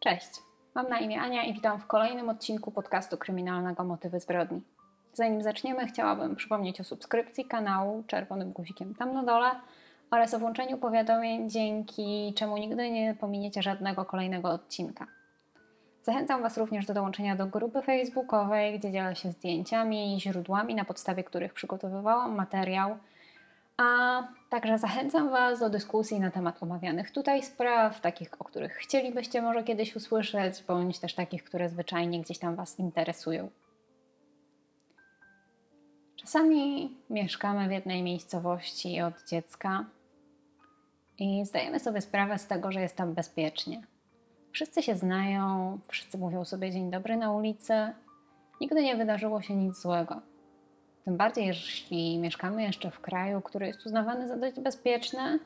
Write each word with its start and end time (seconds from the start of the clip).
Cześć, 0.00 0.30
mam 0.74 0.88
na 0.88 0.98
imię 0.98 1.20
Ania 1.20 1.44
i 1.44 1.54
witam 1.54 1.80
w 1.80 1.86
kolejnym 1.86 2.28
odcinku 2.28 2.70
podcastu 2.70 3.16
kryminalnego 3.16 3.84
Motywy 3.84 4.20
zbrodni. 4.20 4.60
Zanim 5.12 5.42
zaczniemy, 5.42 5.86
chciałabym 5.86 6.36
przypomnieć 6.36 6.80
o 6.80 6.84
subskrypcji 6.84 7.44
kanału 7.44 8.04
czerwonym 8.06 8.52
guzikiem 8.52 8.94
tam 8.94 9.12
na 9.14 9.22
dole 9.22 9.50
oraz 10.10 10.34
o 10.34 10.38
włączeniu 10.38 10.78
powiadomień, 10.78 11.50
dzięki 11.50 12.34
czemu 12.36 12.56
nigdy 12.56 12.90
nie 12.90 13.14
pominiecie 13.14 13.62
żadnego 13.62 14.04
kolejnego 14.04 14.50
odcinka. 14.50 15.06
Zachęcam 16.02 16.42
Was 16.42 16.58
również 16.58 16.86
do 16.86 16.94
dołączenia 16.94 17.36
do 17.36 17.46
grupy 17.46 17.82
facebookowej, 17.82 18.78
gdzie 18.78 18.92
dzielę 18.92 19.16
się 19.16 19.32
zdjęciami 19.32 20.16
i 20.16 20.20
źródłami, 20.20 20.74
na 20.74 20.84
podstawie 20.84 21.24
których 21.24 21.52
przygotowywałam 21.52 22.34
materiał– 22.34 22.96
a 23.78 24.22
także 24.50 24.78
zachęcam 24.78 25.30
Was 25.30 25.60
do 25.60 25.70
dyskusji 25.70 26.20
na 26.20 26.30
temat 26.30 26.62
omawianych 26.62 27.10
tutaj 27.10 27.42
spraw, 27.42 28.00
takich, 28.00 28.30
o 28.38 28.44
których 28.44 28.72
chcielibyście 28.72 29.42
może 29.42 29.64
kiedyś 29.64 29.96
usłyszeć, 29.96 30.62
bądź 30.62 30.98
też 30.98 31.14
takich, 31.14 31.44
które 31.44 31.68
zwyczajnie 31.68 32.20
gdzieś 32.20 32.38
tam 32.38 32.56
Was 32.56 32.78
interesują. 32.78 33.50
Czasami 36.16 36.96
mieszkamy 37.10 37.68
w 37.68 37.72
jednej 37.72 38.02
miejscowości 38.02 39.00
od 39.00 39.28
dziecka 39.28 39.84
i 41.18 41.44
zdajemy 41.44 41.80
sobie 41.80 42.00
sprawę 42.00 42.38
z 42.38 42.46
tego, 42.46 42.72
że 42.72 42.80
jest 42.80 42.96
tam 42.96 43.14
bezpiecznie. 43.14 43.82
Wszyscy 44.52 44.82
się 44.82 44.96
znają, 44.96 45.78
wszyscy 45.88 46.18
mówią 46.18 46.44
sobie 46.44 46.70
dzień 46.70 46.90
dobry 46.90 47.16
na 47.16 47.32
ulicy, 47.32 47.92
nigdy 48.60 48.82
nie 48.82 48.96
wydarzyło 48.96 49.42
się 49.42 49.56
nic 49.56 49.80
złego. 49.80 50.20
Tym 51.08 51.16
bardziej, 51.16 51.46
jeśli 51.46 52.18
mieszkamy 52.18 52.62
jeszcze 52.62 52.90
w 52.90 53.00
kraju, 53.00 53.40
który 53.40 53.66
jest 53.66 53.86
uznawany 53.86 54.28
za 54.28 54.36
dość 54.36 54.60
bezpieczny, 54.60 55.38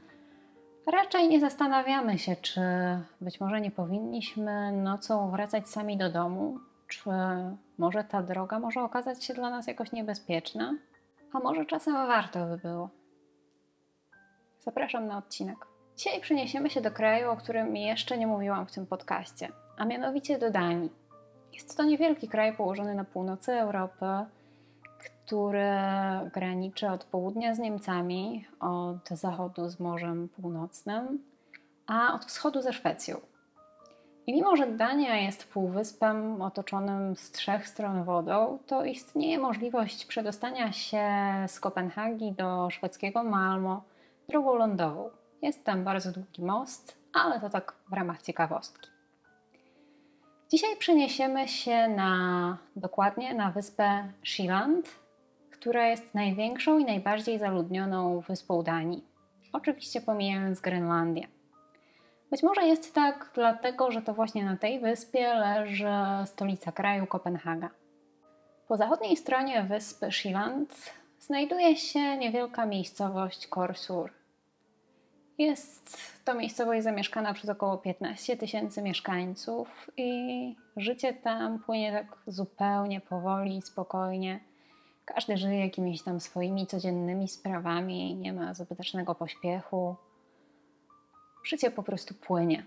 raczej 0.86 1.28
nie 1.28 1.40
zastanawiamy 1.40 2.18
się, 2.18 2.36
czy 2.36 2.60
być 3.20 3.40
może 3.40 3.60
nie 3.60 3.70
powinniśmy 3.70 4.72
nocą 4.72 5.30
wracać 5.30 5.68
sami 5.68 5.96
do 5.96 6.10
domu, 6.10 6.58
czy 6.88 7.10
może 7.78 8.04
ta 8.04 8.22
droga 8.22 8.58
może 8.58 8.82
okazać 8.82 9.24
się 9.24 9.34
dla 9.34 9.50
nas 9.50 9.66
jakoś 9.66 9.92
niebezpieczna, 9.92 10.74
a 11.32 11.38
może 11.38 11.66
czasem 11.66 11.94
warto 11.94 12.46
by 12.46 12.58
było. 12.58 12.88
Zapraszam 14.60 15.06
na 15.06 15.18
odcinek. 15.18 15.66
Dzisiaj 15.96 16.20
przeniesiemy 16.20 16.70
się 16.70 16.80
do 16.80 16.90
kraju, 16.90 17.30
o 17.30 17.36
którym 17.36 17.76
jeszcze 17.76 18.18
nie 18.18 18.26
mówiłam 18.26 18.66
w 18.66 18.72
tym 18.72 18.86
podcaście, 18.86 19.48
a 19.76 19.84
mianowicie 19.84 20.38
do 20.38 20.50
Danii. 20.50 20.92
Jest 21.52 21.76
to 21.76 21.84
niewielki 21.84 22.28
kraj 22.28 22.56
położony 22.56 22.94
na 22.94 23.04
północy 23.04 23.52
Europy, 23.52 24.06
które 25.26 26.30
graniczy 26.34 26.90
od 26.90 27.04
południa 27.04 27.54
z 27.54 27.58
Niemcami, 27.58 28.46
od 28.60 29.08
zachodu 29.08 29.68
z 29.68 29.80
Morzem 29.80 30.28
Północnym, 30.28 31.24
a 31.86 32.14
od 32.14 32.24
wschodu 32.24 32.62
ze 32.62 32.72
Szwecją. 32.72 33.20
I 34.26 34.32
mimo, 34.32 34.56
że 34.56 34.66
Dania 34.66 35.16
jest 35.16 35.52
półwyspem 35.52 36.42
otoczonym 36.42 37.16
z 37.16 37.30
trzech 37.30 37.68
stron 37.68 38.04
wodą, 38.04 38.58
to 38.66 38.84
istnieje 38.84 39.38
możliwość 39.38 40.06
przedostania 40.06 40.72
się 40.72 41.08
z 41.46 41.60
Kopenhagi 41.60 42.32
do 42.32 42.70
szwedzkiego 42.70 43.24
Malmo 43.24 43.84
drogą 44.28 44.54
lądową. 44.54 45.10
Jest 45.42 45.64
tam 45.64 45.84
bardzo 45.84 46.12
długi 46.12 46.42
most, 46.42 46.98
ale 47.12 47.40
to 47.40 47.50
tak 47.50 47.74
w 47.88 47.92
ramach 47.92 48.22
ciekawostki. 48.22 48.88
Dzisiaj 50.50 50.76
przeniesiemy 50.76 51.48
się 51.48 51.88
na 51.88 52.56
dokładnie 52.76 53.34
na 53.34 53.50
wyspę 53.50 54.12
Sealand, 54.24 55.01
która 55.62 55.88
jest 55.88 56.14
największą 56.14 56.78
i 56.78 56.84
najbardziej 56.84 57.38
zaludnioną 57.38 58.20
wyspą 58.20 58.62
Danii. 58.62 59.04
Oczywiście 59.52 60.00
pomijając 60.00 60.60
Grenlandię. 60.60 61.26
Być 62.30 62.42
może 62.42 62.66
jest 62.66 62.94
tak 62.94 63.30
dlatego, 63.34 63.90
że 63.90 64.02
to 64.02 64.14
właśnie 64.14 64.44
na 64.44 64.56
tej 64.56 64.80
wyspie 64.80 65.34
leży 65.34 65.88
stolica 66.24 66.72
kraju 66.72 67.06
Kopenhaga. 67.06 67.70
Po 68.68 68.76
zachodniej 68.76 69.16
stronie 69.16 69.62
wyspy 69.62 70.12
Sealand 70.12 70.92
znajduje 71.20 71.76
się 71.76 72.16
niewielka 72.16 72.66
miejscowość 72.66 73.46
Korsur. 73.46 74.10
Jest 75.38 75.96
to 76.24 76.34
miejscowość 76.34 76.82
zamieszkana 76.82 77.34
przez 77.34 77.50
około 77.50 77.78
15 77.78 78.36
tysięcy 78.36 78.82
mieszkańców 78.82 79.90
i 79.96 80.56
życie 80.76 81.12
tam 81.12 81.58
płynie 81.58 81.92
tak 81.92 82.18
zupełnie 82.26 83.00
powoli, 83.00 83.62
spokojnie– 83.62 84.40
każdy 85.04 85.36
żyje 85.36 85.60
jakimiś 85.60 86.02
tam 86.02 86.20
swoimi 86.20 86.66
codziennymi 86.66 87.28
sprawami, 87.28 88.14
nie 88.14 88.32
ma 88.32 88.54
zbytecznego 88.54 89.14
pośpiechu. 89.14 89.96
Życie 91.44 91.70
po 91.70 91.82
prostu 91.82 92.14
płynie. 92.14 92.64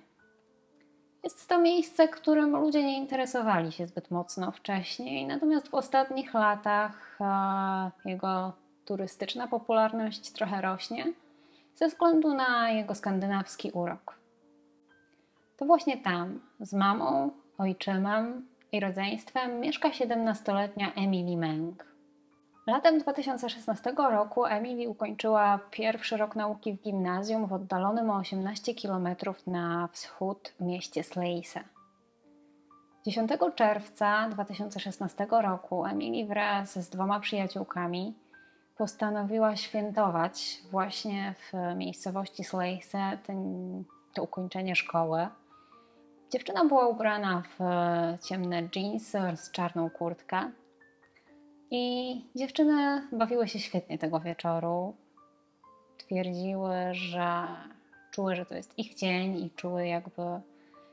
Jest 1.24 1.50
to 1.50 1.62
miejsce, 1.62 2.08
którym 2.08 2.56
ludzie 2.56 2.84
nie 2.84 2.98
interesowali 2.98 3.72
się 3.72 3.88
zbyt 3.88 4.12
mocno 4.12 4.52
wcześniej, 4.52 5.26
natomiast 5.26 5.68
w 5.68 5.74
ostatnich 5.74 6.34
latach 6.34 7.20
jego 8.06 8.54
turystyczna 8.86 9.48
popularność 9.48 10.32
trochę 10.32 10.62
rośnie 10.62 11.14
ze 11.76 11.88
względu 11.88 12.34
na 12.34 12.70
jego 12.70 12.96
skandynawski 12.96 13.72
urok. 13.72 14.20
To 15.58 15.66
właśnie 15.66 15.98
tam, 15.98 16.40
z 16.60 16.74
mamą, 16.74 17.32
ojczymem 17.58 18.48
i 18.72 18.80
rodzeństwem, 18.80 19.60
mieszka 19.60 19.90
17-letnia 19.90 20.94
Emily 20.94 21.38
Meng. 21.38 21.95
Latem 22.68 23.00
2016 23.00 23.94
roku 23.98 24.46
Emily 24.46 24.90
ukończyła 24.90 25.60
pierwszy 25.72 26.18
rok 26.18 26.36
nauki 26.36 26.74
w 26.74 26.82
gimnazjum 26.82 27.48
w 27.48 27.54
oddalonym 27.54 28.10
o 28.10 28.16
18 28.16 28.74
km 28.76 29.08
na 29.48 29.90
wschód 29.92 30.54
mieście 30.60 31.04
Sleise. 31.04 31.60
10 33.06 33.32
czerwca 33.56 34.30
2016 34.30 35.28
roku 35.30 35.86
Emily 35.86 36.28
wraz 36.28 36.80
z 36.80 36.90
dwoma 36.90 37.20
przyjaciółkami 37.20 38.14
postanowiła 38.78 39.56
świętować 39.56 40.62
właśnie 40.72 41.36
w 41.38 41.76
miejscowości 41.76 42.44
Sleise 42.44 43.18
to 44.14 44.24
ukończenie 44.24 44.76
szkoły. 44.76 45.28
Dziewczyna 46.32 46.66
była 46.66 46.88
ubrana 46.88 47.44
w 47.60 47.64
ciemne 48.24 48.70
jeansy 48.76 49.20
z 49.36 49.52
czarną 49.52 49.90
kurtkę 49.90 50.52
i 51.72 52.22
dziewczyny 52.36 53.08
bawiły 53.12 53.48
się 53.48 53.60
świetnie 53.60 53.98
tego 53.98 54.20
wieczoru. 54.20 54.96
Twierdziły, 55.98 56.76
że 56.92 57.48
czuły, 58.12 58.36
że 58.36 58.46
to 58.46 58.56
jest 58.56 58.80
ich 58.80 58.96
dzień 58.96 59.38
i 59.38 59.50
czuły 59.50 59.88
jakby 59.88 60.22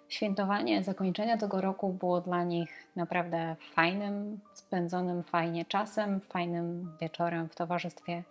świętowanie 0.09 0.83
zakończenia 0.83 1.37
tego 1.37 1.61
roku 1.61 1.93
było 1.93 2.21
dla 2.21 2.45
nich 2.45 2.87
naprawdę 2.97 3.57
fajnym, 3.75 4.41
spędzonym 4.55 5.23
fajnie 5.23 5.65
czasem, 5.65 6.21
fajnym 6.21 6.97
wieczorem 7.01 7.49
w 7.49 7.55
towarzystwie 7.55 8.23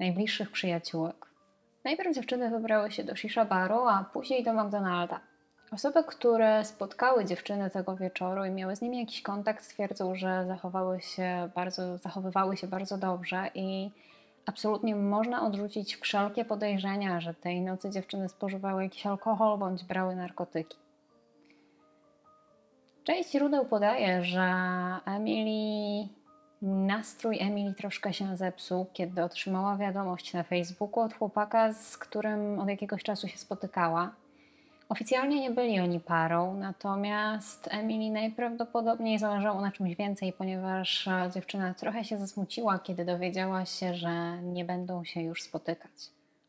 najbliższych 0.00 0.50
przyjaciółek. 0.52 1.26
Najpierw 1.84 2.14
dziewczyny 2.14 2.50
wybrały 2.50 2.90
się 2.90 3.04
do 3.04 3.16
shisha 3.16 3.44
baru, 3.44 3.78
a 3.88 4.04
później 4.12 4.44
do 4.44 4.52
McDonalda. 4.52 5.20
Osoby, 5.76 6.04
które 6.04 6.64
spotkały 6.64 7.24
dziewczyny 7.24 7.70
tego 7.70 7.96
wieczoru 7.96 8.44
i 8.44 8.50
miały 8.50 8.76
z 8.76 8.80
nimi 8.80 9.00
jakiś 9.00 9.22
kontakt, 9.22 9.64
stwierdzą, 9.64 10.14
że 10.14 10.44
zachowały 10.46 11.00
się 11.00 11.48
bardzo, 11.54 11.98
zachowywały 11.98 12.56
się 12.56 12.66
bardzo 12.66 12.98
dobrze 12.98 13.50
i 13.54 13.90
absolutnie 14.46 14.96
można 14.96 15.46
odrzucić 15.46 15.96
wszelkie 15.96 16.44
podejrzenia, 16.44 17.20
że 17.20 17.34
tej 17.34 17.60
nocy 17.60 17.90
dziewczyny 17.90 18.28
spożywały 18.28 18.82
jakiś 18.82 19.06
alkohol 19.06 19.58
bądź 19.58 19.84
brały 19.84 20.16
narkotyki. 20.16 20.78
Część 23.04 23.30
źródeł 23.30 23.64
podaje, 23.64 24.24
że 24.24 24.54
Emily, 25.06 26.08
nastrój 26.62 27.38
Emily 27.40 27.74
troszkę 27.74 28.12
się 28.12 28.36
zepsuł, 28.36 28.86
kiedy 28.92 29.22
otrzymała 29.22 29.76
wiadomość 29.76 30.32
na 30.32 30.42
Facebooku 30.42 31.00
od 31.00 31.14
chłopaka, 31.14 31.72
z 31.72 31.98
którym 31.98 32.58
od 32.58 32.68
jakiegoś 32.68 33.02
czasu 33.02 33.28
się 33.28 33.38
spotykała 33.38 34.10
Oficjalnie 34.88 35.40
nie 35.40 35.50
byli 35.50 35.80
oni 35.80 36.00
parą, 36.00 36.54
natomiast 36.54 37.68
Emily 37.70 38.10
najprawdopodobniej 38.10 39.18
zależało 39.18 39.60
na 39.60 39.72
czymś 39.72 39.96
więcej, 39.96 40.32
ponieważ 40.32 41.08
dziewczyna 41.34 41.74
trochę 41.74 42.04
się 42.04 42.18
zasmuciła, 42.18 42.78
kiedy 42.78 43.04
dowiedziała 43.04 43.64
się, 43.64 43.94
że 43.94 44.42
nie 44.42 44.64
będą 44.64 45.04
się 45.04 45.22
już 45.22 45.42
spotykać. 45.42 45.90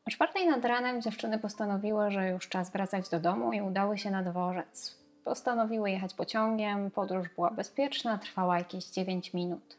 O 0.08 0.10
czwartej 0.12 0.48
nad 0.48 0.66
ranem 0.66 1.02
dziewczyny 1.02 1.40
postanowiły, 1.40 2.12
że 2.12 2.30
już 2.30 2.50
czas 2.50 2.72
wracać 2.72 3.10
do 3.10 3.20
domu 3.20 3.54
i 3.54 3.62
udały 3.62 3.98
się 3.98 4.12
na 4.12 4.24
dworzec. 4.24 4.98
Postanowiły 5.24 5.92
jechać 5.92 6.14
pociągiem, 6.14 6.92
podróż 6.92 7.30
była 7.36 7.52
bezpieczna, 7.52 8.18
trwała 8.18 8.58
jakieś 8.58 8.86
9 8.86 9.34
minut. 9.34 9.78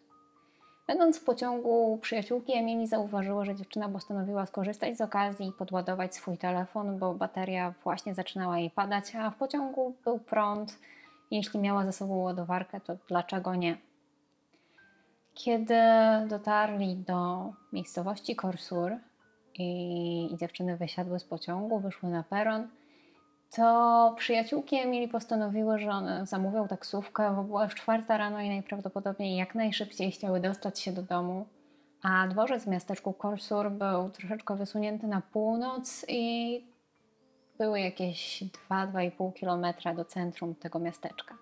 Będąc 0.88 1.18
w 1.18 1.24
pociągu, 1.24 1.98
przyjaciółki 2.02 2.52
Emilii 2.52 2.86
zauważyły, 2.86 3.44
że 3.44 3.54
dziewczyna 3.54 3.88
postanowiła 3.88 4.46
skorzystać 4.46 4.96
z 4.96 5.00
okazji 5.00 5.48
i 5.48 5.52
podładować 5.52 6.14
swój 6.14 6.38
telefon, 6.38 6.98
bo 6.98 7.14
bateria 7.14 7.74
właśnie 7.84 8.14
zaczynała 8.14 8.58
jej 8.58 8.70
padać, 8.70 9.14
a 9.16 9.30
w 9.30 9.36
pociągu 9.36 9.94
był 10.04 10.18
prąd. 10.18 10.78
Jeśli 11.30 11.60
miała 11.60 11.84
ze 11.84 11.92
sobą 11.92 12.16
ładowarkę, 12.16 12.80
to 12.80 12.96
dlaczego 13.08 13.54
nie? 13.54 13.78
Kiedy 15.34 15.78
dotarli 16.28 16.96
do 16.96 17.52
miejscowości 17.72 18.36
Korsur 18.36 18.92
i, 19.54 20.32
i 20.32 20.36
dziewczyny 20.36 20.76
wysiadły 20.76 21.18
z 21.18 21.24
pociągu, 21.24 21.80
wyszły 21.80 22.08
na 22.08 22.22
peron, 22.22 22.68
to 23.50 24.14
przyjaciółki 24.16 24.76
Emilii 24.76 25.08
postanowiły, 25.08 25.78
że 25.78 25.90
one 25.90 26.26
zamówią 26.26 26.68
taksówkę, 26.68 27.34
bo 27.36 27.44
była 27.44 27.64
już 27.64 27.74
czwarta 27.74 28.16
rano 28.18 28.40
i 28.40 28.48
najprawdopodobniej 28.48 29.36
jak 29.36 29.54
najszybciej 29.54 30.10
chciały 30.10 30.40
dostać 30.40 30.80
się 30.80 30.92
do 30.92 31.02
domu. 31.02 31.46
A 32.02 32.28
dworzec 32.28 32.64
w 32.64 32.68
miasteczku 32.68 33.12
Korsur 33.12 33.70
był 33.70 34.10
troszeczkę 34.10 34.56
wysunięty 34.56 35.06
na 35.06 35.20
północ 35.20 36.04
i 36.08 36.64
były 37.58 37.80
jakieś 37.80 38.44
2-2,5 38.70 39.32
kilometra 39.32 39.94
do 39.94 40.04
centrum 40.04 40.54
tego 40.54 40.78
miasteczka. 40.78 41.34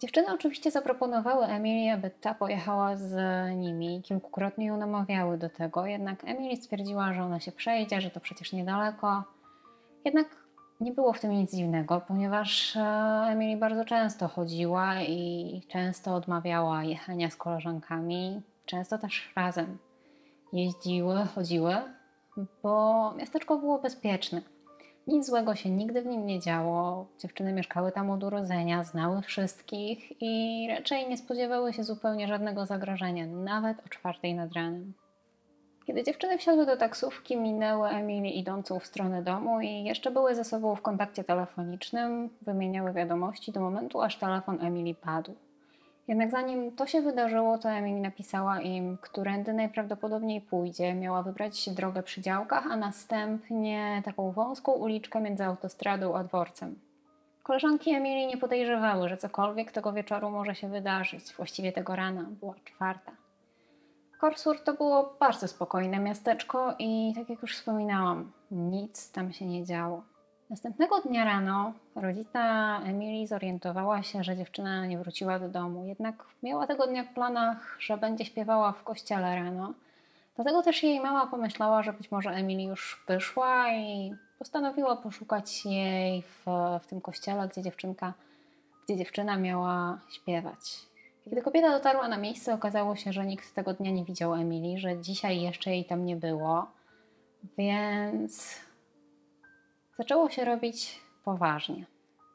Dziewczyny 0.00 0.26
oczywiście 0.32 0.70
zaproponowały 0.70 1.46
Emilii, 1.46 1.90
aby 1.90 2.10
ta 2.10 2.34
pojechała 2.34 2.96
z 2.96 3.14
nimi. 3.56 4.02
Kilkukrotnie 4.02 4.66
ją 4.66 4.76
namawiały 4.76 5.38
do 5.38 5.50
tego, 5.50 5.86
jednak 5.86 6.24
Emily 6.24 6.56
stwierdziła, 6.56 7.12
że 7.12 7.22
ona 7.22 7.40
się 7.40 7.52
przejdzie, 7.52 8.00
że 8.00 8.10
to 8.10 8.20
przecież 8.20 8.52
niedaleko. 8.52 9.24
Jednak 10.04 10.41
nie 10.82 10.92
było 10.92 11.12
w 11.12 11.20
tym 11.20 11.30
nic 11.30 11.56
dziwnego, 11.56 12.00
ponieważ 12.08 12.76
e, 12.76 12.80
Emily 13.28 13.56
bardzo 13.56 13.84
często 13.84 14.28
chodziła 14.28 15.02
i 15.02 15.62
często 15.68 16.14
odmawiała 16.14 16.84
jechania 16.84 17.30
z 17.30 17.36
koleżankami, 17.36 18.42
często 18.66 18.98
też 18.98 19.32
razem 19.36 19.78
jeździły, 20.52 21.24
chodziły, 21.34 21.74
bo 22.62 23.14
miasteczko 23.18 23.58
było 23.58 23.78
bezpieczne. 23.78 24.42
Nic 25.06 25.26
złego 25.26 25.54
się 25.54 25.70
nigdy 25.70 26.02
w 26.02 26.06
nim 26.06 26.26
nie 26.26 26.40
działo. 26.40 27.06
Dziewczyny 27.18 27.52
mieszkały 27.52 27.92
tam 27.92 28.10
od 28.10 28.24
urodzenia, 28.24 28.84
znały 28.84 29.22
wszystkich 29.22 30.22
i 30.22 30.66
raczej 30.70 31.08
nie 31.08 31.16
spodziewały 31.16 31.72
się 31.72 31.84
zupełnie 31.84 32.28
żadnego 32.28 32.66
zagrożenia, 32.66 33.26
nawet 33.26 33.86
o 33.86 33.88
czwartej 33.88 34.34
nad 34.34 34.52
ranem. 34.52 34.92
Kiedy 35.86 36.02
dziewczyny 36.02 36.38
wsiadły 36.38 36.66
do 36.66 36.76
taksówki, 36.76 37.36
minęły 37.36 37.88
Emily 37.88 38.28
idącą 38.28 38.78
w 38.78 38.86
stronę 38.86 39.22
domu 39.22 39.60
i 39.60 39.84
jeszcze 39.84 40.10
były 40.10 40.34
ze 40.34 40.44
sobą 40.44 40.74
w 40.74 40.82
kontakcie 40.82 41.24
telefonicznym, 41.24 42.28
wymieniały 42.42 42.92
wiadomości 42.92 43.52
do 43.52 43.60
momentu, 43.60 44.00
aż 44.00 44.16
telefon 44.16 44.66
Emily 44.66 44.94
padł. 44.94 45.34
Jednak 46.08 46.30
zanim 46.30 46.76
to 46.76 46.86
się 46.86 47.02
wydarzyło, 47.02 47.58
to 47.58 47.70
Emily 47.70 48.00
napisała 48.00 48.60
im, 48.60 48.98
którędy 49.00 49.52
najprawdopodobniej 49.52 50.40
pójdzie. 50.40 50.94
Miała 50.94 51.22
wybrać 51.22 51.70
drogę 51.70 52.02
przy 52.02 52.20
działkach, 52.20 52.66
a 52.70 52.76
następnie 52.76 54.02
taką 54.04 54.32
wąską 54.32 54.72
uliczkę 54.72 55.20
między 55.20 55.44
autostradą 55.44 56.16
a 56.16 56.24
dworcem. 56.24 56.78
Koleżanki 57.42 57.90
Emily 57.90 58.26
nie 58.26 58.36
podejrzewały, 58.36 59.08
że 59.08 59.16
cokolwiek 59.16 59.72
tego 59.72 59.92
wieczoru 59.92 60.30
może 60.30 60.54
się 60.54 60.68
wydarzyć, 60.68 61.34
właściwie 61.34 61.72
tego 61.72 61.96
rana, 61.96 62.26
była 62.40 62.54
czwarta. 62.64 63.21
Korsur 64.22 64.60
to 64.60 64.74
było 64.74 65.16
bardzo 65.20 65.48
spokojne 65.48 65.98
miasteczko 65.98 66.74
i 66.78 67.12
tak 67.16 67.28
jak 67.28 67.42
już 67.42 67.56
wspominałam, 67.56 68.32
nic 68.50 69.12
tam 69.12 69.32
się 69.32 69.46
nie 69.46 69.64
działo. 69.64 70.02
Następnego 70.50 71.00
dnia 71.00 71.24
rano 71.24 71.72
rodzica 71.94 72.40
Emilii 72.84 73.26
zorientowała 73.26 74.02
się, 74.02 74.24
że 74.24 74.36
dziewczyna 74.36 74.86
nie 74.86 74.98
wróciła 74.98 75.38
do 75.38 75.48
domu. 75.48 75.86
Jednak 75.86 76.24
miała 76.42 76.66
tego 76.66 76.86
dnia 76.86 77.04
w 77.04 77.14
planach, 77.14 77.76
że 77.80 77.96
będzie 77.96 78.24
śpiewała 78.24 78.72
w 78.72 78.82
kościele 78.82 79.34
rano. 79.36 79.74
Dlatego 80.36 80.62
też 80.62 80.82
jej 80.82 81.00
mama 81.00 81.26
pomyślała, 81.26 81.82
że 81.82 81.92
być 81.92 82.10
może 82.10 82.30
Emily 82.30 82.62
już 82.62 83.04
wyszła 83.08 83.72
i 83.72 84.14
postanowiła 84.38 84.96
poszukać 84.96 85.66
jej 85.66 86.22
w, 86.22 86.44
w 86.82 86.86
tym 86.86 87.00
kościele, 87.00 87.48
gdzie 87.48 87.62
dziewczynka, 87.62 88.12
gdzie 88.84 88.96
dziewczyna 88.96 89.36
miała 89.36 89.98
śpiewać. 90.08 90.91
Kiedy 91.24 91.42
kobieta 91.42 91.70
dotarła 91.70 92.08
na 92.08 92.18
miejsce, 92.18 92.54
okazało 92.54 92.96
się, 92.96 93.12
że 93.12 93.26
nikt 93.26 93.54
tego 93.54 93.74
dnia 93.74 93.90
nie 93.90 94.04
widział 94.04 94.34
Emilii, 94.34 94.78
że 94.78 95.00
dzisiaj 95.00 95.40
jeszcze 95.40 95.70
jej 95.70 95.84
tam 95.84 96.06
nie 96.06 96.16
było. 96.16 96.66
Więc 97.58 98.60
Zaczęło 99.98 100.30
się 100.30 100.44
robić 100.44 101.00
poważnie. 101.24 101.86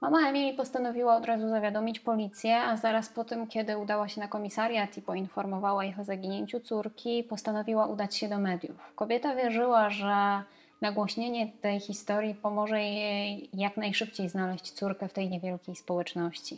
Mama 0.01 0.29
Emilii 0.29 0.53
postanowiła 0.53 1.15
od 1.15 1.25
razu 1.25 1.49
zawiadomić 1.49 1.99
policję, 1.99 2.57
a 2.57 2.77
zaraz 2.77 3.09
po 3.09 3.23
tym, 3.23 3.47
kiedy 3.47 3.77
udała 3.77 4.07
się 4.07 4.21
na 4.21 4.27
komisariat 4.27 4.97
i 4.97 5.01
poinformowała 5.01 5.85
ich 5.85 5.99
o 5.99 6.03
zaginięciu 6.03 6.59
córki, 6.59 7.23
postanowiła 7.23 7.85
udać 7.87 8.15
się 8.15 8.29
do 8.29 8.37
mediów. 8.37 8.93
Kobieta 8.95 9.35
wierzyła, 9.35 9.89
że 9.89 10.43
nagłośnienie 10.81 11.51
tej 11.61 11.79
historii 11.79 12.35
pomoże 12.35 12.81
jej 12.81 13.49
jak 13.53 13.77
najszybciej 13.77 14.29
znaleźć 14.29 14.71
córkę 14.71 15.07
w 15.07 15.13
tej 15.13 15.29
niewielkiej 15.29 15.75
społeczności. 15.75 16.57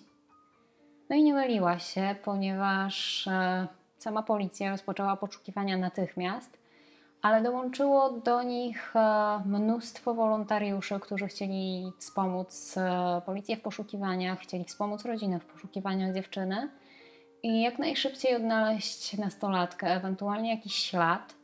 No 1.09 1.15
i 1.15 1.23
nie 1.23 1.33
myliła 1.33 1.79
się, 1.79 2.15
ponieważ 2.23 3.27
e, 3.27 3.67
sama 3.97 4.23
policja 4.23 4.71
rozpoczęła 4.71 5.15
poszukiwania 5.15 5.77
natychmiast 5.77 6.59
ale 7.21 7.41
dołączyło 7.41 8.09
do 8.09 8.43
nich 8.43 8.95
e, 8.95 8.99
mnóstwo 9.45 10.13
wolontariuszy, 10.13 10.99
którzy 10.99 11.27
chcieli 11.27 11.91
wspomóc 11.97 12.77
e, 12.77 13.21
policję 13.25 13.57
w 13.57 13.61
poszukiwaniach, 13.61 14.39
chcieli 14.39 14.63
wspomóc 14.63 15.05
rodzinę 15.05 15.39
w 15.39 15.45
poszukiwaniach 15.45 16.13
dziewczyny 16.13 16.69
i 17.43 17.61
jak 17.61 17.79
najszybciej 17.79 18.35
odnaleźć 18.35 19.17
nastolatkę, 19.17 19.87
ewentualnie 19.87 20.49
jakiś 20.49 20.75
ślad. 20.75 21.35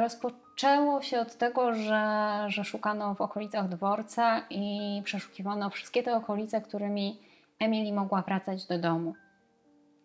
Rozpoczęło 0.00 1.02
się 1.02 1.20
od 1.20 1.36
tego, 1.36 1.74
że, 1.74 2.44
że 2.48 2.64
szukano 2.64 3.14
w 3.14 3.20
okolicach 3.20 3.68
dworca 3.68 4.42
i 4.50 5.00
przeszukiwano 5.04 5.70
wszystkie 5.70 6.02
te 6.02 6.16
okolice, 6.16 6.60
którymi 6.60 7.18
Emily 7.58 7.92
mogła 7.92 8.22
wracać 8.22 8.66
do 8.66 8.78
domu. 8.78 9.14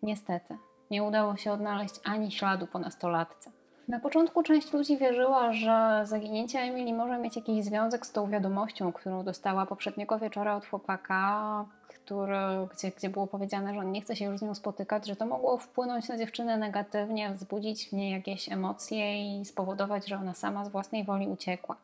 Niestety, 0.02 0.56
nie 0.90 1.02
udało 1.02 1.36
się 1.36 1.52
odnaleźć 1.52 1.94
ani 2.04 2.32
śladu 2.32 2.66
po 2.66 2.78
nastolatce. 2.78 3.50
Na 3.88 4.00
początku 4.00 4.42
część 4.42 4.72
ludzi 4.72 4.96
wierzyła, 4.96 5.52
że 5.52 6.02
zaginięcie 6.04 6.58
Emily 6.58 6.92
może 6.92 7.18
mieć 7.18 7.36
jakiś 7.36 7.64
związek 7.64 8.06
z 8.06 8.12
tą 8.12 8.30
wiadomością, 8.30 8.92
którą 8.92 9.24
dostała 9.24 9.66
poprzedniego 9.66 10.18
wieczora 10.18 10.56
od 10.56 10.66
chłopaka, 10.66 11.64
który, 11.88 12.36
gdzie, 12.72 12.90
gdzie 12.90 13.08
było 13.08 13.26
powiedziane, 13.26 13.74
że 13.74 13.80
on 13.80 13.92
nie 13.92 14.00
chce 14.00 14.16
się 14.16 14.24
już 14.24 14.38
z 14.38 14.42
nią 14.42 14.54
spotykać, 14.54 15.06
że 15.06 15.16
to 15.16 15.26
mogło 15.26 15.58
wpłynąć 15.58 16.08
na 16.08 16.18
dziewczynę 16.18 16.56
negatywnie, 16.56 17.30
wzbudzić 17.30 17.88
w 17.88 17.92
niej 17.92 18.12
jakieś 18.12 18.52
emocje 18.52 19.40
i 19.40 19.44
spowodować, 19.44 20.08
że 20.08 20.16
ona 20.16 20.34
sama 20.34 20.64
z 20.64 20.68
własnej 20.68 21.04
woli 21.04 21.28
uciekła. 21.28 21.76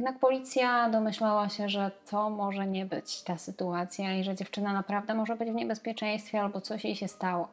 Jednak 0.00 0.18
policja 0.18 0.90
domyślała 0.90 1.48
się, 1.48 1.68
że 1.68 1.90
to 2.10 2.30
może 2.30 2.66
nie 2.66 2.86
być 2.86 3.22
ta 3.22 3.38
sytuacja 3.38 4.14
i 4.14 4.24
że 4.24 4.34
dziewczyna 4.34 4.72
naprawdę 4.72 5.14
może 5.14 5.36
być 5.36 5.50
w 5.50 5.54
niebezpieczeństwie 5.54 6.40
albo 6.40 6.60
coś 6.60 6.84
jej 6.84 6.96
się 6.96 7.08
stało. 7.08 7.48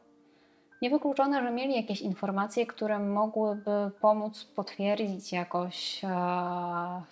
Niewykluczone, 0.82 1.42
że 1.42 1.52
mieli 1.52 1.76
jakieś 1.76 2.02
informacje, 2.02 2.66
które 2.66 3.00
mogłyby 3.00 3.92
pomóc 4.02 4.46
potwierdzić 4.46 5.32
jakoś 5.32 6.04
e, 6.04 6.08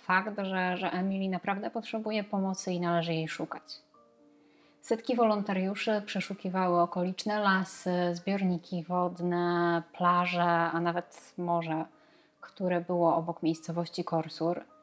fakt, 0.00 0.38
że, 0.42 0.76
że 0.76 0.90
Emily 0.92 1.28
naprawdę 1.28 1.70
potrzebuje 1.70 2.24
pomocy 2.24 2.72
i 2.72 2.80
należy 2.80 3.14
jej 3.14 3.28
szukać. 3.28 3.62
Setki 4.80 5.16
wolontariuszy 5.16 6.02
przeszukiwały 6.06 6.80
okoliczne 6.80 7.40
lasy, 7.40 7.92
zbiorniki 8.12 8.84
wodne, 8.84 9.82
plaże, 9.92 10.50
a 10.50 10.80
nawet 10.80 11.34
morze, 11.38 11.84
które 12.40 12.80
było 12.80 13.16
obok 13.16 13.42
miejscowości 13.42 14.04
Korsur. 14.04 14.75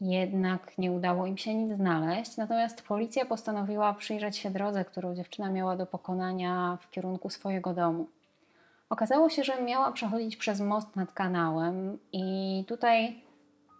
Jednak 0.00 0.78
nie 0.78 0.92
udało 0.92 1.26
im 1.26 1.36
się 1.36 1.54
nic 1.54 1.76
znaleźć, 1.76 2.36
natomiast 2.36 2.82
policja 2.82 3.24
postanowiła 3.26 3.94
przyjrzeć 3.94 4.36
się 4.36 4.50
drodze, 4.50 4.84
którą 4.84 5.14
dziewczyna 5.14 5.50
miała 5.50 5.76
do 5.76 5.86
pokonania 5.86 6.78
w 6.80 6.90
kierunku 6.90 7.30
swojego 7.30 7.74
domu. 7.74 8.06
Okazało 8.90 9.28
się, 9.28 9.44
że 9.44 9.62
miała 9.62 9.92
przechodzić 9.92 10.36
przez 10.36 10.60
most 10.60 10.96
nad 10.96 11.12
kanałem, 11.12 11.98
i 12.12 12.64
tutaj 12.68 13.22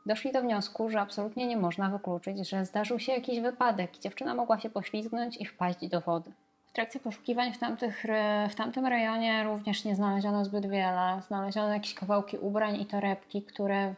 doszli 0.07 0.33
do 0.33 0.43
wniosku, 0.43 0.91
że 0.91 1.01
absolutnie 1.01 1.47
nie 1.47 1.57
można 1.57 1.91
wykluczyć, 1.91 2.49
że 2.49 2.65
zdarzył 2.65 2.99
się 2.99 3.13
jakiś 3.13 3.41
wypadek 3.41 3.97
i 3.97 4.01
dziewczyna 4.01 4.35
mogła 4.35 4.61
się 4.61 4.71
poślizgnąć 4.71 5.37
i 5.37 5.45
wpaść 5.45 5.89
do 5.89 6.01
wody. 6.01 6.31
W 6.67 6.73
trakcie 6.73 7.01
poszukiwań 7.01 7.53
w, 7.53 7.59
tamtych, 7.59 8.05
w 8.51 8.55
tamtym 8.55 8.87
rejonie 8.87 9.45
również 9.45 9.85
nie 9.85 9.97
znaleziono 9.97 10.45
zbyt 10.45 10.67
wiele. 10.67 11.21
Znaleziono 11.27 11.69
jakieś 11.69 11.95
kawałki 11.95 12.39
ubrań 12.39 12.81
i 12.81 12.87
torebki, 12.87 13.43
które 13.43 13.95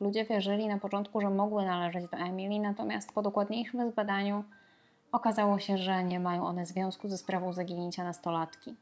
Ludzie 0.00 0.24
wierzyli 0.24 0.68
na 0.68 0.78
początku, 0.78 1.20
że 1.20 1.30
mogły 1.30 1.64
należeć 1.64 2.10
do 2.10 2.16
Emily, 2.16 2.60
natomiast 2.60 3.12
po 3.12 3.22
dokładniejszym 3.22 3.90
zbadaniu 3.90 4.44
okazało 5.12 5.58
się, 5.58 5.78
że 5.78 6.04
nie 6.04 6.20
mają 6.20 6.46
one 6.46 6.66
związku 6.66 7.08
ze 7.08 7.18
sprawą 7.18 7.52
zaginięcia 7.52 8.04
nastolatki. 8.04 8.76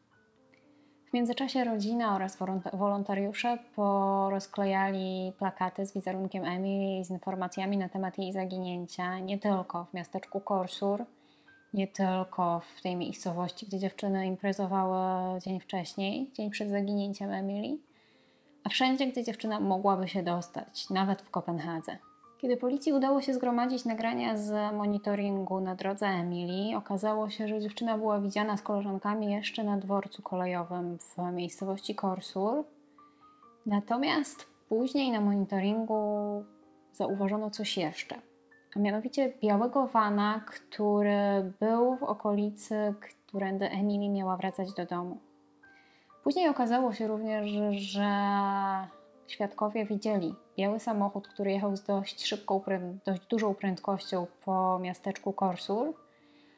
W 1.10 1.12
międzyczasie 1.12 1.64
rodzina 1.64 2.14
oraz 2.14 2.38
wolontariusze 2.72 3.58
porozklejali 3.76 5.32
plakaty 5.38 5.86
z 5.86 5.94
wizerunkiem 5.94 6.44
Emily 6.44 7.04
z 7.04 7.10
informacjami 7.10 7.76
na 7.76 7.88
temat 7.88 8.18
jej 8.18 8.32
zaginięcia, 8.32 9.18
nie 9.18 9.38
tylko 9.38 9.84
w 9.84 9.94
miasteczku 9.94 10.40
Korsur, 10.40 11.04
nie 11.74 11.86
tylko 11.86 12.60
w 12.60 12.82
tej 12.82 12.96
miejscowości, 12.96 13.66
gdzie 13.66 13.78
dziewczyny 13.78 14.26
imprezowały 14.26 15.40
dzień 15.40 15.60
wcześniej, 15.60 16.30
dzień 16.32 16.50
przed 16.50 16.70
zaginięciem 16.70 17.32
Emily, 17.32 17.78
a 18.64 18.68
wszędzie, 18.68 19.06
gdzie 19.06 19.24
dziewczyna 19.24 19.60
mogłaby 19.60 20.08
się 20.08 20.22
dostać, 20.22 20.90
nawet 20.90 21.22
w 21.22 21.30
Kopenhadze. 21.30 21.98
Kiedy 22.38 22.56
policji 22.56 22.92
udało 22.92 23.22
się 23.22 23.34
zgromadzić 23.34 23.84
nagrania 23.84 24.36
z 24.36 24.74
monitoringu 24.74 25.60
na 25.60 25.74
drodze 25.74 26.06
Emilii, 26.06 26.74
okazało 26.74 27.30
się, 27.30 27.48
że 27.48 27.60
dziewczyna 27.60 27.98
była 27.98 28.20
widziana 28.20 28.56
z 28.56 28.62
koleżankami 28.62 29.32
jeszcze 29.32 29.64
na 29.64 29.76
dworcu 29.76 30.22
kolejowym 30.22 30.98
w 30.98 31.32
miejscowości 31.32 31.94
Korsur. 31.94 32.64
Natomiast 33.66 34.46
później 34.68 35.10
na 35.10 35.20
monitoringu 35.20 36.44
zauważono 36.92 37.50
coś 37.50 37.76
jeszcze. 37.76 38.16
a 38.76 38.80
mianowicie 38.80 39.32
białego 39.42 39.86
vana, 39.86 40.40
który 40.46 41.52
był 41.60 41.96
w 41.96 42.02
okolicy, 42.02 42.94
którędy 43.00 43.70
Emily 43.70 44.08
miała 44.08 44.36
wracać 44.36 44.72
do 44.72 44.86
domu. 44.86 45.27
Później 46.28 46.48
okazało 46.48 46.92
się 46.92 47.06
również, 47.06 47.50
że 47.80 48.08
świadkowie 49.26 49.84
widzieli 49.84 50.34
biały 50.58 50.80
samochód, 50.80 51.28
który 51.28 51.52
jechał 51.52 51.76
z 51.76 51.82
dość 51.82 52.26
szybką, 52.26 52.62
dość 53.04 53.26
dużą 53.26 53.54
prędkością 53.54 54.26
po 54.44 54.78
miasteczku 54.78 55.32
Korsur, 55.32 55.94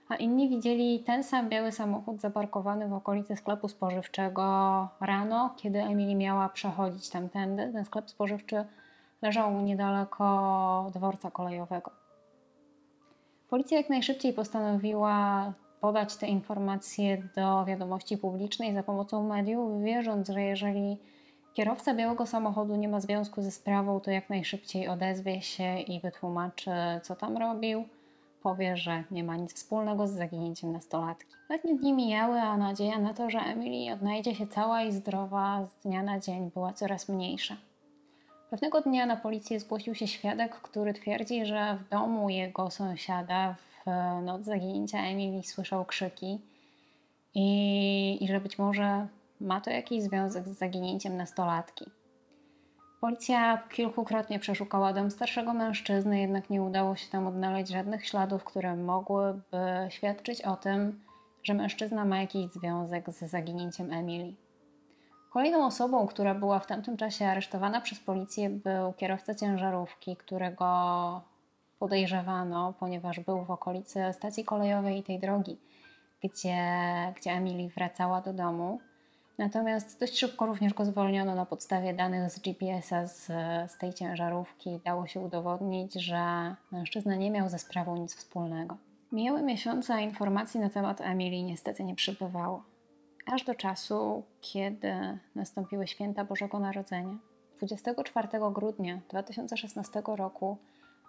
a 0.08 0.16
inni 0.16 0.48
widzieli 0.48 1.00
ten 1.00 1.24
sam 1.24 1.48
biały 1.48 1.72
samochód 1.72 2.20
zaparkowany 2.20 2.88
w 2.88 2.92
okolicy 2.92 3.36
sklepu 3.36 3.68
spożywczego 3.68 4.42
rano, 5.00 5.54
kiedy 5.56 5.78
Emily 5.78 6.14
miała 6.14 6.48
przechodzić 6.48 7.10
tamtędy. 7.10 7.70
Ten 7.72 7.84
sklep 7.84 8.10
spożywczy 8.10 8.64
leżał 9.22 9.60
niedaleko 9.60 10.90
dworca 10.94 11.30
kolejowego. 11.30 11.90
Policja 13.48 13.78
jak 13.78 13.90
najszybciej 13.90 14.32
postanowiła 14.32 15.52
podać 15.80 16.16
te 16.16 16.26
informacje 16.26 17.22
do 17.36 17.64
wiadomości 17.64 18.18
publicznej 18.18 18.74
za 18.74 18.82
pomocą 18.82 19.28
mediów, 19.28 19.82
wierząc, 19.82 20.28
że 20.28 20.42
jeżeli 20.42 20.98
kierowca 21.54 21.94
białego 21.94 22.26
samochodu 22.26 22.76
nie 22.76 22.88
ma 22.88 23.00
związku 23.00 23.42
ze 23.42 23.50
sprawą, 23.50 24.00
to 24.00 24.10
jak 24.10 24.30
najszybciej 24.30 24.88
odezwie 24.88 25.42
się 25.42 25.78
i 25.78 26.00
wytłumaczy, 26.00 26.70
co 27.02 27.16
tam 27.16 27.36
robił. 27.36 27.84
Powie, 28.42 28.76
że 28.76 29.04
nie 29.10 29.24
ma 29.24 29.36
nic 29.36 29.54
wspólnego 29.54 30.06
z 30.06 30.10
zaginięciem 30.10 30.72
nastolatki. 30.72 31.34
Letnie 31.48 31.74
dni 31.74 31.92
mijały, 31.92 32.40
a 32.40 32.56
nadzieja 32.56 32.98
na 32.98 33.14
to, 33.14 33.30
że 33.30 33.38
Emily 33.38 33.92
odnajdzie 33.94 34.34
się 34.34 34.46
cała 34.46 34.82
i 34.82 34.92
zdrowa 34.92 35.66
z 35.66 35.74
dnia 35.74 36.02
na 36.02 36.20
dzień 36.20 36.50
była 36.54 36.72
coraz 36.72 37.08
mniejsza. 37.08 37.56
Pewnego 38.50 38.80
dnia 38.80 39.06
na 39.06 39.16
policję 39.16 39.60
zgłosił 39.60 39.94
się 39.94 40.06
świadek, 40.06 40.54
który 40.54 40.94
twierdzi, 40.94 41.46
że 41.46 41.78
w 41.84 41.88
domu 41.88 42.28
jego 42.30 42.70
sąsiada 42.70 43.54
w 43.54 43.69
noc 44.22 44.44
zaginięcia 44.44 44.98
Emily 44.98 45.42
słyszał 45.42 45.84
krzyki 45.84 46.40
i, 47.34 48.24
i 48.24 48.28
że 48.28 48.40
być 48.40 48.58
może 48.58 49.06
ma 49.40 49.60
to 49.60 49.70
jakiś 49.70 50.02
związek 50.02 50.48
z 50.48 50.58
zaginięciem 50.58 51.16
nastolatki. 51.16 51.90
Policja 53.00 53.58
kilkukrotnie 53.58 54.38
przeszukała 54.38 54.92
dom 54.92 55.10
starszego 55.10 55.54
mężczyzny, 55.54 56.20
jednak 56.20 56.50
nie 56.50 56.62
udało 56.62 56.96
się 56.96 57.10
tam 57.10 57.26
odnaleźć 57.26 57.72
żadnych 57.72 58.06
śladów, 58.06 58.44
które 58.44 58.76
mogłyby 58.76 59.66
świadczyć 59.88 60.42
o 60.42 60.56
tym, 60.56 61.00
że 61.42 61.54
mężczyzna 61.54 62.04
ma 62.04 62.20
jakiś 62.20 62.50
związek 62.50 63.10
z 63.10 63.18
zaginięciem 63.18 63.92
Emily. 63.92 64.34
Kolejną 65.30 65.66
osobą, 65.66 66.06
która 66.06 66.34
była 66.34 66.58
w 66.58 66.66
tamtym 66.66 66.96
czasie 66.96 67.26
aresztowana 67.26 67.80
przez 67.80 68.00
policję, 68.00 68.50
był 68.50 68.92
kierowca 68.92 69.34
ciężarówki, 69.34 70.16
którego 70.16 71.29
podejrzewano, 71.80 72.74
ponieważ 72.80 73.20
był 73.20 73.44
w 73.44 73.50
okolicy 73.50 74.00
stacji 74.12 74.44
kolejowej 74.44 74.98
i 74.98 75.02
tej 75.02 75.18
drogi, 75.18 75.58
gdzie, 76.24 76.58
gdzie 77.16 77.30
Emily 77.30 77.68
wracała 77.68 78.20
do 78.20 78.32
domu. 78.32 78.80
Natomiast 79.38 80.00
dość 80.00 80.18
szybko 80.18 80.46
również 80.46 80.74
go 80.74 80.84
zwolniono 80.84 81.34
na 81.34 81.46
podstawie 81.46 81.94
danych 81.94 82.30
z 82.30 82.40
GPS-a 82.40 83.06
z, 83.06 83.26
z 83.72 83.78
tej 83.78 83.94
ciężarówki. 83.94 84.80
Dało 84.84 85.06
się 85.06 85.20
udowodnić, 85.20 85.92
że 85.94 86.54
mężczyzna 86.72 87.14
nie 87.16 87.30
miał 87.30 87.48
ze 87.48 87.58
sprawą 87.58 87.96
nic 87.96 88.14
wspólnego. 88.14 88.76
Mijały 89.12 89.42
miesiące, 89.42 89.94
a 89.94 90.00
informacji 90.00 90.60
na 90.60 90.70
temat 90.70 91.00
Emily 91.00 91.42
niestety 91.42 91.84
nie 91.84 91.94
przybywało. 91.94 92.62
Aż 93.26 93.44
do 93.44 93.54
czasu, 93.54 94.22
kiedy 94.40 95.18
nastąpiły 95.34 95.86
święta 95.86 96.24
Bożego 96.24 96.58
Narodzenia. 96.58 97.16
24 97.56 98.28
grudnia 98.52 99.00
2016 99.08 100.02
roku 100.06 100.58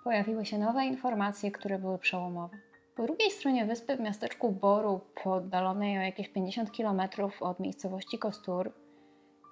pojawiły 0.04 0.46
się 0.46 0.58
nowe 0.58 0.86
informacje, 0.86 1.52
które 1.52 1.80
były 1.80 1.98
przełomowe. 1.98 2.58
Po 2.96 3.04
drugiej 3.04 3.32
stronie 3.32 3.66
wyspy, 3.66 3.98
w 3.98 4.00
miasteczku 4.00 4.52
Boru, 4.52 5.02
oddalonej 5.26 5.98
o 5.98 6.02
jakieś 6.02 6.30
50 6.30 6.72
km 6.78 7.02
od 7.42 7.60
miejscowości 7.60 8.20
Kostur, 8.20 8.72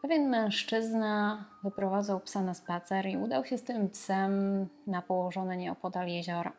pewien 0.01 0.29
mężczyzna 0.29 1.45
wyprowadzał 1.63 2.19
psa 2.19 2.41
na 2.41 2.53
spacer 2.53 3.05
i 3.05 3.17
udał 3.17 3.45
się 3.45 3.57
z 3.57 3.63
tym 3.63 3.89
psem 3.89 4.67
na 4.87 5.01
położone 5.01 5.57
nieopodal 5.57 6.07
jeziora. 6.07 6.53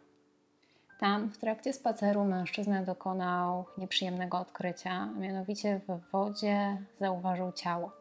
Tam, 1.00 1.30
w 1.30 1.38
trakcie 1.38 1.72
spaceru, 1.72 2.24
mężczyzna 2.24 2.82
dokonał 2.82 3.64
nieprzyjemnego 3.78 4.38
odkrycia, 4.38 4.90
a 4.90 5.06
mianowicie 5.06 5.80
w 5.88 6.10
wodzie 6.10 6.76
zauważył 7.00 7.52
ciało. 7.52 7.92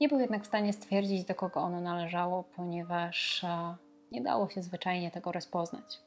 Nie 0.00 0.08
był 0.08 0.20
jednak 0.20 0.42
w 0.42 0.46
stanie 0.46 0.72
stwierdzić, 0.72 1.24
do 1.24 1.34
kogo 1.34 1.60
ono 1.60 1.80
należało, 1.80 2.44
ponieważ 2.56 3.44
e, 3.44 3.74
nie 4.12 4.22
dało 4.22 4.48
się 4.48 4.62
zwyczajnie 4.62 5.10
tego 5.10 5.32
rozpoznać. 5.32 6.00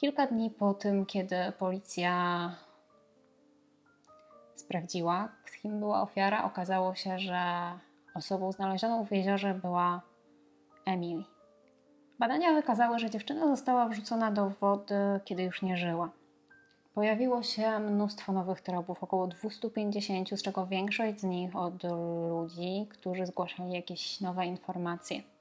Kilka 0.00 0.26
dni 0.26 0.50
po 0.50 0.74
tym, 0.74 1.06
kiedy 1.06 1.36
policja 1.58 2.50
sprawdziła, 4.56 5.28
kim 5.62 5.80
była 5.80 6.02
ofiara, 6.02 6.44
okazało 6.44 6.94
się, 6.94 7.18
że 7.18 7.38
osobą 8.14 8.52
znalezioną 8.52 9.04
w 9.04 9.12
jeziorze 9.12 9.54
była 9.54 10.00
Emily. 10.86 11.24
Badania 12.18 12.54
wykazały, 12.54 12.98
że 12.98 13.10
dziewczyna 13.10 13.46
została 13.46 13.88
wrzucona 13.88 14.30
do 14.32 14.50
wody, 14.50 15.20
kiedy 15.24 15.42
już 15.42 15.62
nie 15.62 15.76
żyła. 15.76 16.10
Pojawiło 16.94 17.42
się 17.42 17.78
mnóstwo 17.78 18.32
nowych 18.32 18.60
tropów, 18.60 19.02
około 19.02 19.26
250, 19.26 20.30
z 20.30 20.42
czego 20.42 20.66
większość 20.66 21.20
z 21.20 21.24
nich 21.24 21.56
od 21.56 21.82
ludzi, 22.30 22.86
którzy 22.90 23.26
zgłaszali 23.26 23.72
jakieś 23.72 24.20
nowe 24.20 24.46
informacje. 24.46 25.33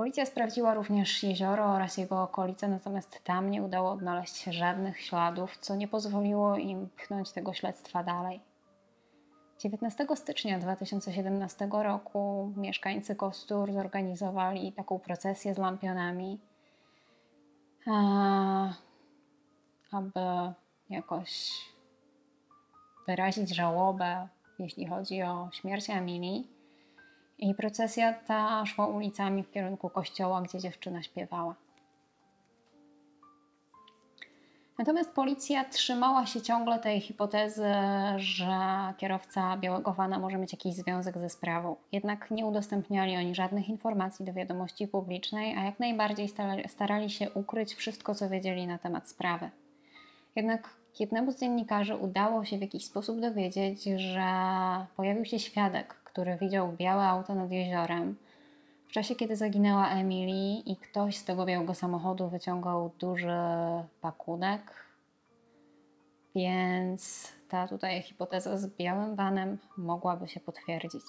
Policja 0.00 0.26
sprawdziła 0.26 0.74
również 0.74 1.22
jezioro 1.22 1.66
oraz 1.66 1.96
jego 1.96 2.22
okolice, 2.22 2.68
natomiast 2.68 3.24
tam 3.24 3.50
nie 3.50 3.62
udało 3.62 3.90
odnaleźć 3.90 4.44
żadnych 4.44 5.00
śladów, 5.00 5.58
co 5.58 5.76
nie 5.76 5.88
pozwoliło 5.88 6.56
im 6.56 6.88
pchnąć 6.88 7.32
tego 7.32 7.52
śledztwa 7.52 8.04
dalej. 8.04 8.40
19 9.58 10.06
stycznia 10.14 10.58
2017 10.58 11.68
roku 11.72 12.52
mieszkańcy 12.56 13.16
Kostur 13.16 13.72
zorganizowali 13.72 14.72
taką 14.72 14.98
procesję 14.98 15.54
z 15.54 15.58
lampionami, 15.58 16.40
aby 19.92 20.20
jakoś 20.90 21.50
wyrazić 23.06 23.54
żałobę, 23.54 24.28
jeśli 24.58 24.86
chodzi 24.86 25.22
o 25.22 25.48
śmierć 25.52 25.90
Emilii. 25.90 26.59
I 27.42 27.54
procesja 27.54 28.12
ta 28.12 28.66
szła 28.66 28.86
ulicami 28.86 29.42
w 29.42 29.50
kierunku 29.50 29.90
kościoła, 29.90 30.42
gdzie 30.42 30.58
dziewczyna 30.58 31.02
śpiewała. 31.02 31.54
Natomiast 34.78 35.10
policja 35.10 35.64
trzymała 35.64 36.26
się 36.26 36.42
ciągle 36.42 36.78
tej 36.78 37.00
hipotezy, 37.00 37.72
że 38.16 38.54
kierowca 38.96 39.56
białego 39.56 39.92
vana 39.92 40.18
może 40.18 40.38
mieć 40.38 40.52
jakiś 40.52 40.74
związek 40.74 41.18
ze 41.18 41.28
sprawą. 41.28 41.76
Jednak 41.92 42.30
nie 42.30 42.46
udostępniali 42.46 43.16
oni 43.16 43.34
żadnych 43.34 43.68
informacji 43.68 44.24
do 44.24 44.32
wiadomości 44.32 44.88
publicznej, 44.88 45.56
a 45.56 45.64
jak 45.64 45.80
najbardziej 45.80 46.28
starali 46.68 47.10
się 47.10 47.30
ukryć 47.30 47.74
wszystko, 47.74 48.14
co 48.14 48.28
wiedzieli 48.28 48.66
na 48.66 48.78
temat 48.78 49.08
sprawy. 49.08 49.50
Jednak 50.36 50.70
jednemu 51.00 51.32
z 51.32 51.40
dziennikarzy 51.40 51.96
udało 51.96 52.44
się 52.44 52.58
w 52.58 52.60
jakiś 52.60 52.84
sposób 52.84 53.20
dowiedzieć, 53.20 53.84
że 53.84 54.32
pojawił 54.96 55.24
się 55.24 55.38
świadek, 55.38 55.99
który 56.12 56.36
widział 56.36 56.72
białe 56.72 57.04
auto 57.04 57.34
nad 57.34 57.50
jeziorem 57.50 58.16
w 58.88 58.92
czasie, 58.92 59.14
kiedy 59.14 59.36
zaginęła 59.36 59.88
Emily 59.88 60.62
i 60.66 60.76
ktoś 60.76 61.16
z 61.16 61.24
tego 61.24 61.46
białego 61.46 61.74
samochodu 61.74 62.28
wyciągał 62.28 62.90
duży 62.98 63.38
pakunek. 64.00 64.84
Więc 66.34 67.32
ta 67.48 67.68
tutaj 67.68 68.02
hipoteza 68.02 68.56
z 68.56 68.66
białym 68.66 69.16
vanem 69.16 69.58
mogłaby 69.76 70.28
się 70.28 70.40
potwierdzić. 70.40 71.04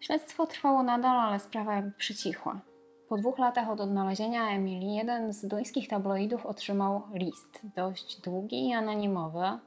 Śledztwo 0.00 0.46
trwało 0.46 0.82
nadal, 0.82 1.16
ale 1.18 1.38
sprawa 1.38 1.74
jakby 1.74 1.92
przycichła. 1.92 2.60
Po 3.08 3.16
dwóch 3.16 3.38
latach 3.38 3.70
od 3.70 3.80
odnalezienia 3.80 4.50
Emily, 4.50 4.86
jeden 4.86 5.32
z 5.32 5.46
duńskich 5.46 5.88
tabloidów 5.88 6.46
otrzymał 6.46 7.02
list, 7.12 7.60
dość 7.76 8.20
długi 8.20 8.68
i 8.68 8.74
anonimowy, 8.74 9.58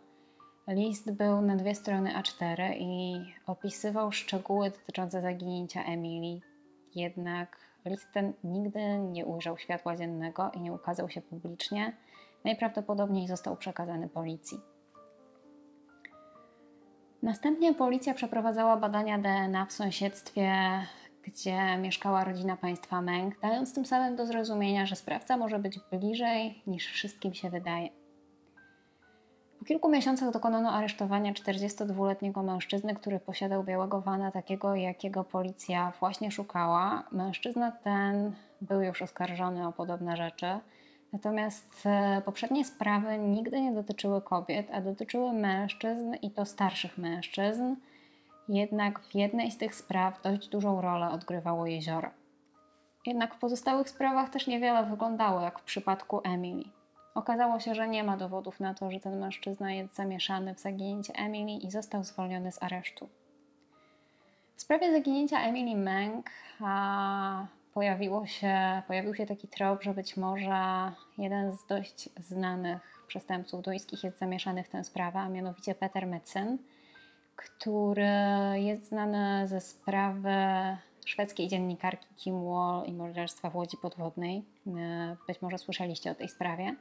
List 0.67 1.11
był 1.11 1.41
na 1.41 1.55
dwie 1.55 1.75
strony 1.75 2.13
A4 2.13 2.73
i 2.77 3.15
opisywał 3.45 4.11
szczegóły 4.11 4.71
dotyczące 4.71 5.21
zaginięcia 5.21 5.83
Emilii. 5.83 6.41
Jednak 6.95 7.57
list 7.85 8.07
ten 8.13 8.33
nigdy 8.43 8.97
nie 8.97 9.25
ujrzał 9.25 9.57
światła 9.57 9.95
dziennego 9.95 10.51
i 10.53 10.61
nie 10.61 10.73
ukazał 10.73 11.09
się 11.09 11.21
publicznie. 11.21 11.97
Najprawdopodobniej 12.45 13.27
został 13.27 13.57
przekazany 13.57 14.09
policji. 14.09 14.59
Następnie 17.23 17.73
policja 17.73 18.13
przeprowadzała 18.13 18.77
badania 18.77 19.17
DNA 19.17 19.65
w 19.65 19.73
sąsiedztwie, 19.73 20.53
gdzie 21.23 21.77
mieszkała 21.77 22.23
rodzina 22.23 22.57
państwa 22.57 23.01
Meng, 23.01 23.39
dając 23.39 23.73
tym 23.73 23.85
samym 23.85 24.15
do 24.15 24.25
zrozumienia, 24.25 24.85
że 24.85 24.95
sprawca 24.95 25.37
może 25.37 25.59
być 25.59 25.79
bliżej 25.91 26.63
niż 26.67 26.87
wszystkim 26.87 27.33
się 27.33 27.49
wydaje. 27.49 28.00
Po 29.61 29.65
kilku 29.65 29.89
miesiącach 29.89 30.31
dokonano 30.31 30.71
aresztowania 30.71 31.33
42-letniego 31.33 32.43
mężczyzny, 32.43 32.95
który 32.95 33.19
posiadał 33.19 33.63
białego 33.63 34.01
vana, 34.01 34.31
takiego 34.31 34.75
jakiego 34.75 35.23
policja 35.23 35.93
właśnie 35.99 36.31
szukała. 36.31 37.03
Mężczyzna 37.11 37.71
ten 37.71 38.35
był 38.61 38.81
już 38.81 39.01
oskarżony 39.01 39.67
o 39.67 39.71
podobne 39.71 40.17
rzeczy. 40.17 40.59
Natomiast 41.13 41.83
e, 41.85 42.21
poprzednie 42.25 42.65
sprawy 42.65 43.17
nigdy 43.17 43.61
nie 43.61 43.71
dotyczyły 43.71 44.21
kobiet, 44.21 44.67
a 44.73 44.81
dotyczyły 44.81 45.33
mężczyzn 45.33 46.13
i 46.21 46.31
to 46.31 46.45
starszych 46.45 46.97
mężczyzn. 46.97 47.75
Jednak 48.49 48.99
w 48.99 49.15
jednej 49.15 49.51
z 49.51 49.57
tych 49.57 49.75
spraw 49.75 50.21
dość 50.21 50.47
dużą 50.47 50.81
rolę 50.81 51.09
odgrywało 51.09 51.65
jezioro. 51.65 52.09
Jednak 53.05 53.35
w 53.35 53.39
pozostałych 53.39 53.89
sprawach 53.89 54.29
też 54.29 54.47
niewiele 54.47 54.85
wyglądało 54.85 55.41
jak 55.41 55.59
w 55.59 55.63
przypadku 55.63 56.21
Emily. 56.23 56.80
Okazało 57.15 57.59
się, 57.59 57.75
że 57.75 57.87
nie 57.87 58.03
ma 58.03 58.17
dowodów 58.17 58.59
na 58.59 58.73
to, 58.73 58.91
że 58.91 58.99
ten 58.99 59.19
mężczyzna 59.19 59.73
jest 59.73 59.95
zamieszany 59.95 60.55
w 60.55 60.59
zaginięcie 60.59 61.13
Emily 61.13 61.51
i 61.51 61.71
został 61.71 62.03
zwolniony 62.03 62.51
z 62.51 62.63
aresztu. 62.63 63.09
W 64.55 64.61
sprawie 64.61 64.91
zaginięcia 64.91 65.41
Emily 65.41 65.75
Meng 65.75 66.29
pojawiło 67.73 68.25
się, 68.25 68.81
pojawił 68.87 69.15
się 69.15 69.25
taki 69.25 69.47
trop, 69.47 69.83
że 69.83 69.93
być 69.93 70.17
może 70.17 70.91
jeden 71.17 71.53
z 71.53 71.65
dość 71.65 72.09
znanych 72.19 73.05
przestępców 73.07 73.61
duńskich 73.61 74.03
jest 74.03 74.19
zamieszany 74.19 74.63
w 74.63 74.69
tę 74.69 74.83
sprawę, 74.83 75.19
a 75.19 75.29
mianowicie 75.29 75.75
Peter 75.75 76.07
Metzen, 76.07 76.57
który 77.35 78.11
jest 78.55 78.87
znany 78.87 79.47
ze 79.47 79.61
sprawy 79.61 80.35
szwedzkiej 81.05 81.47
dziennikarki 81.47 82.07
Kim 82.15 82.45
Wall 82.45 82.85
i 82.85 82.93
morderstwa 82.93 83.49
w 83.49 83.55
Łodzi 83.55 83.77
Podwodnej. 83.77 84.45
Być 85.27 85.41
może 85.41 85.57
słyszeliście 85.57 86.11
o 86.11 86.15
tej 86.15 86.29
sprawie. 86.29 86.75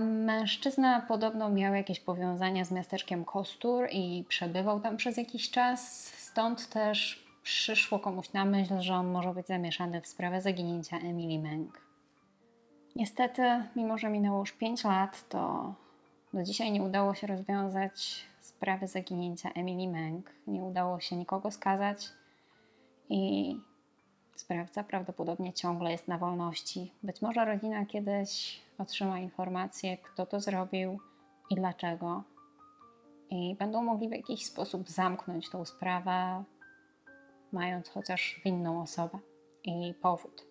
Mężczyzna 0.00 1.00
podobno 1.00 1.50
miał 1.50 1.74
jakieś 1.74 2.00
powiązania 2.00 2.64
z 2.64 2.70
miasteczkiem 2.70 3.24
Kostur 3.24 3.88
i 3.92 4.24
przebywał 4.28 4.80
tam 4.80 4.96
przez 4.96 5.16
jakiś 5.16 5.50
czas, 5.50 6.06
stąd 6.06 6.68
też 6.68 7.26
przyszło 7.42 7.98
komuś 7.98 8.32
na 8.32 8.44
myśl, 8.44 8.80
że 8.80 8.94
on 8.94 9.06
może 9.06 9.34
być 9.34 9.46
zamieszany 9.46 10.00
w 10.00 10.06
sprawę 10.06 10.40
zaginięcia 10.40 10.98
Emily 10.98 11.42
Meng. 11.42 11.80
Niestety, 12.96 13.42
mimo 13.76 13.98
że 13.98 14.10
minęło 14.10 14.40
już 14.40 14.52
5 14.52 14.84
lat, 14.84 15.28
to 15.28 15.74
do 16.34 16.42
dzisiaj 16.42 16.72
nie 16.72 16.82
udało 16.82 17.14
się 17.14 17.26
rozwiązać 17.26 18.24
sprawy 18.40 18.86
zaginięcia 18.86 19.50
Emily 19.52 19.92
Meng. 19.92 20.30
Nie 20.46 20.62
udało 20.62 21.00
się 21.00 21.16
nikogo 21.16 21.50
skazać 21.50 22.08
i 23.08 23.56
sprawca 24.40 24.84
prawdopodobnie 24.84 25.52
ciągle 25.52 25.92
jest 25.92 26.08
na 26.08 26.18
wolności. 26.18 26.92
Być 27.02 27.22
może 27.22 27.44
rodzina 27.44 27.86
kiedyś 27.86 28.60
otrzyma 28.78 29.18
informację, 29.18 29.96
kto 29.96 30.26
to 30.26 30.40
zrobił 30.40 30.98
i 31.50 31.54
dlaczego. 31.54 32.22
I 33.30 33.56
będą 33.58 33.82
mogli 33.82 34.08
w 34.08 34.12
jakiś 34.12 34.46
sposób 34.46 34.88
zamknąć 34.88 35.50
tą 35.50 35.64
sprawę, 35.64 36.44
mając 37.52 37.88
chociaż 37.88 38.40
winną 38.44 38.82
osobę 38.82 39.18
i 39.64 39.94
powód. 40.02 40.48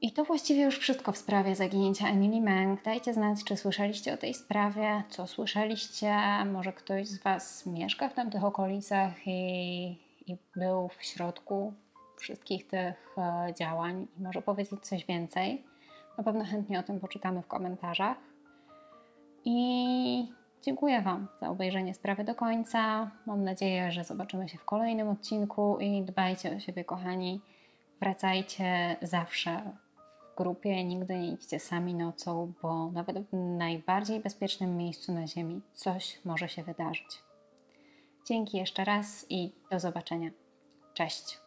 I 0.00 0.12
to 0.12 0.24
właściwie 0.24 0.62
już 0.62 0.78
wszystko 0.78 1.12
w 1.12 1.18
sprawie 1.18 1.56
zaginięcia 1.56 2.08
Emily 2.08 2.40
Meng. 2.40 2.84
Dajcie 2.84 3.14
znać, 3.14 3.44
czy 3.44 3.56
słyszeliście 3.56 4.14
o 4.14 4.16
tej 4.16 4.34
sprawie, 4.34 5.02
co 5.08 5.26
słyszeliście. 5.26 6.14
Może 6.52 6.72
ktoś 6.72 7.06
z 7.06 7.22
Was 7.22 7.66
mieszka 7.66 8.08
w 8.08 8.14
tamtych 8.14 8.44
okolicach 8.44 9.26
i, 9.26 9.84
i 10.26 10.36
był 10.56 10.88
w 10.88 11.04
środku 11.04 11.72
wszystkich 12.22 12.66
tych 12.66 13.16
e, 13.18 13.54
działań 13.54 14.06
i 14.18 14.22
może 14.22 14.42
powiedzieć 14.42 14.80
coś 14.86 15.06
więcej. 15.06 15.64
Na 16.18 16.24
pewno 16.24 16.44
chętnie 16.44 16.80
o 16.80 16.82
tym 16.82 17.00
poczytamy 17.00 17.42
w 17.42 17.46
komentarzach. 17.46 18.16
I 19.44 20.32
dziękuję 20.62 21.02
Wam 21.02 21.28
za 21.40 21.48
obejrzenie 21.48 21.94
sprawy 21.94 22.24
do 22.24 22.34
końca. 22.34 23.10
Mam 23.26 23.44
nadzieję, 23.44 23.92
że 23.92 24.04
zobaczymy 24.04 24.48
się 24.48 24.58
w 24.58 24.64
kolejnym 24.64 25.08
odcinku 25.08 25.78
i 25.80 26.02
dbajcie 26.02 26.56
o 26.56 26.60
siebie, 26.60 26.84
kochani. 26.84 27.40
Wracajcie 28.00 28.96
zawsze 29.02 29.62
w 30.32 30.36
grupie, 30.36 30.84
nigdy 30.84 31.18
nie 31.18 31.28
idźcie 31.28 31.58
sami 31.58 31.94
nocą, 31.94 32.52
bo 32.62 32.90
nawet 32.90 33.18
w 33.18 33.32
najbardziej 33.32 34.20
bezpiecznym 34.20 34.76
miejscu 34.76 35.12
na 35.12 35.26
Ziemi 35.26 35.60
coś 35.72 36.20
może 36.24 36.48
się 36.48 36.62
wydarzyć. 36.62 37.22
Dzięki 38.26 38.56
jeszcze 38.58 38.84
raz 38.84 39.26
i 39.30 39.52
do 39.70 39.80
zobaczenia. 39.80 40.30
Cześć. 40.94 41.42